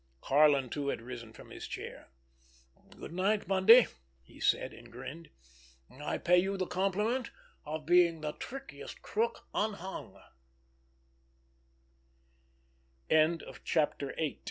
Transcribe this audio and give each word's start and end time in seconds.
Karlin 0.19 0.71
too 0.71 0.87
had 0.87 0.99
risen 0.99 1.31
from 1.31 1.51
his 1.51 1.67
chair. 1.67 2.09
"Good 2.89 3.13
night, 3.13 3.47
Bundy!" 3.47 3.85
he 4.23 4.39
said—and 4.39 4.91
grinned. 4.91 5.29
"I 5.91 6.17
pay 6.17 6.39
you 6.39 6.57
the 6.57 6.65
compliment 6.65 7.29
of 7.65 7.85
being 7.85 8.21
the 8.21 8.31
trickiest 8.31 9.03
crook 9.03 9.47
unh 9.53 10.17